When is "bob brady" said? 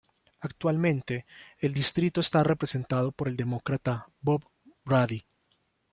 4.19-5.27